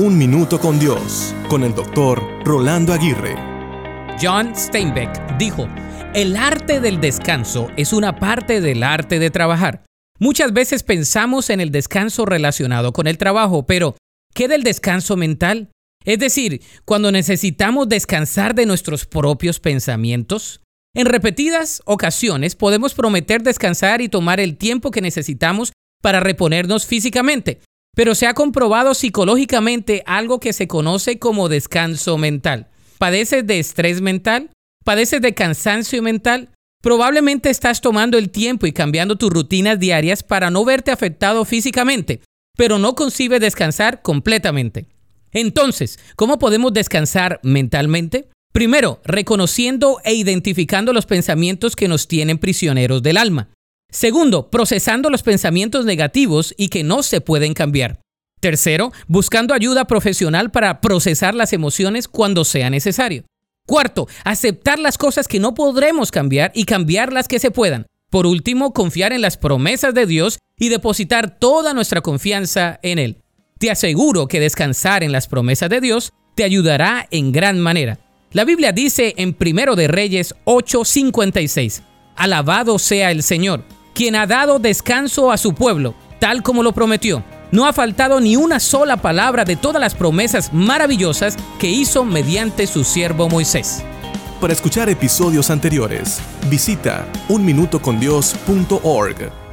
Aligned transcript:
Un 0.00 0.16
Minuto 0.16 0.60
con 0.60 0.78
Dios, 0.78 1.34
con 1.48 1.64
el 1.64 1.74
doctor 1.74 2.22
Rolando 2.44 2.92
Aguirre. 2.92 3.34
John 4.22 4.54
Steinbeck 4.54 5.36
dijo, 5.38 5.66
el 6.14 6.36
arte 6.36 6.78
del 6.78 7.00
descanso 7.00 7.66
es 7.76 7.92
una 7.92 8.14
parte 8.14 8.60
del 8.60 8.84
arte 8.84 9.18
de 9.18 9.32
trabajar. 9.32 9.82
Muchas 10.20 10.52
veces 10.52 10.84
pensamos 10.84 11.50
en 11.50 11.58
el 11.58 11.72
descanso 11.72 12.26
relacionado 12.26 12.92
con 12.92 13.08
el 13.08 13.18
trabajo, 13.18 13.66
pero 13.66 13.96
¿qué 14.34 14.46
del 14.46 14.62
descanso 14.62 15.16
mental? 15.16 15.70
Es 16.04 16.20
decir, 16.20 16.62
cuando 16.84 17.10
necesitamos 17.10 17.88
descansar 17.88 18.54
de 18.54 18.66
nuestros 18.66 19.04
propios 19.04 19.58
pensamientos. 19.58 20.60
En 20.94 21.06
repetidas 21.06 21.82
ocasiones 21.86 22.54
podemos 22.54 22.94
prometer 22.94 23.42
descansar 23.42 24.00
y 24.00 24.08
tomar 24.08 24.38
el 24.38 24.58
tiempo 24.58 24.92
que 24.92 25.00
necesitamos 25.00 25.72
para 26.00 26.20
reponernos 26.20 26.86
físicamente, 26.86 27.58
pero 27.98 28.14
se 28.14 28.28
ha 28.28 28.34
comprobado 28.34 28.94
psicológicamente 28.94 30.04
algo 30.06 30.38
que 30.38 30.52
se 30.52 30.68
conoce 30.68 31.18
como 31.18 31.48
descanso 31.48 32.16
mental. 32.16 32.68
¿Padeces 32.96 33.44
de 33.44 33.58
estrés 33.58 34.00
mental? 34.00 34.52
¿Padeces 34.84 35.20
de 35.20 35.34
cansancio 35.34 36.00
mental? 36.00 36.50
Probablemente 36.80 37.50
estás 37.50 37.80
tomando 37.80 38.16
el 38.16 38.30
tiempo 38.30 38.68
y 38.68 38.72
cambiando 38.72 39.16
tus 39.16 39.30
rutinas 39.30 39.80
diarias 39.80 40.22
para 40.22 40.48
no 40.48 40.64
verte 40.64 40.92
afectado 40.92 41.44
físicamente, 41.44 42.20
pero 42.56 42.78
no 42.78 42.94
concibes 42.94 43.40
descansar 43.40 44.00
completamente. 44.00 44.86
Entonces, 45.32 45.98
¿cómo 46.14 46.38
podemos 46.38 46.72
descansar 46.72 47.40
mentalmente? 47.42 48.28
Primero, 48.52 49.00
reconociendo 49.04 49.98
e 50.04 50.14
identificando 50.14 50.92
los 50.92 51.04
pensamientos 51.04 51.74
que 51.74 51.88
nos 51.88 52.06
tienen 52.06 52.38
prisioneros 52.38 53.02
del 53.02 53.16
alma. 53.16 53.48
Segundo, 53.90 54.50
procesando 54.50 55.08
los 55.08 55.22
pensamientos 55.22 55.84
negativos 55.86 56.54
y 56.58 56.68
que 56.68 56.84
no 56.84 57.02
se 57.02 57.20
pueden 57.20 57.54
cambiar. 57.54 58.00
Tercero, 58.40 58.92
buscando 59.06 59.54
ayuda 59.54 59.86
profesional 59.86 60.50
para 60.50 60.80
procesar 60.80 61.34
las 61.34 61.52
emociones 61.52 62.06
cuando 62.06 62.44
sea 62.44 62.70
necesario. 62.70 63.24
Cuarto, 63.66 64.06
aceptar 64.24 64.78
las 64.78 64.96
cosas 64.96 65.26
que 65.26 65.40
no 65.40 65.54
podremos 65.54 66.10
cambiar 66.10 66.52
y 66.54 66.64
cambiar 66.64 67.12
las 67.12 67.28
que 67.28 67.38
se 67.38 67.50
puedan. 67.50 67.86
Por 68.10 68.26
último, 68.26 68.72
confiar 68.72 69.12
en 69.12 69.20
las 69.20 69.36
promesas 69.36 69.92
de 69.94 70.06
Dios 70.06 70.38
y 70.58 70.68
depositar 70.68 71.38
toda 71.38 71.74
nuestra 71.74 72.00
confianza 72.00 72.78
en 72.82 72.98
Él. 72.98 73.22
Te 73.58 73.70
aseguro 73.70 74.28
que 74.28 74.40
descansar 74.40 75.02
en 75.02 75.12
las 75.12 75.26
promesas 75.26 75.68
de 75.68 75.80
Dios 75.80 76.12
te 76.34 76.44
ayudará 76.44 77.08
en 77.10 77.32
gran 77.32 77.58
manera. 77.58 77.98
La 78.32 78.44
Biblia 78.44 78.72
dice 78.72 79.14
en 79.16 79.34
Primero 79.34 79.74
de 79.74 79.88
Reyes 79.88 80.34
8:56, 80.44 81.82
Alabado 82.14 82.78
sea 82.78 83.10
el 83.10 83.22
Señor, 83.22 83.64
quien 83.98 84.14
ha 84.14 84.28
dado 84.28 84.60
descanso 84.60 85.32
a 85.32 85.36
su 85.36 85.54
pueblo, 85.54 85.92
tal 86.20 86.44
como 86.44 86.62
lo 86.62 86.70
prometió. 86.70 87.24
No 87.50 87.66
ha 87.66 87.72
faltado 87.72 88.20
ni 88.20 88.36
una 88.36 88.60
sola 88.60 88.98
palabra 88.98 89.44
de 89.44 89.56
todas 89.56 89.80
las 89.80 89.96
promesas 89.96 90.52
maravillosas 90.52 91.36
que 91.58 91.68
hizo 91.68 92.04
mediante 92.04 92.68
su 92.68 92.84
siervo 92.84 93.28
Moisés. 93.28 93.82
Para 94.40 94.52
escuchar 94.52 94.88
episodios 94.88 95.50
anteriores, 95.50 96.20
visita 96.48 97.08
unminutocondios.org. 97.28 99.47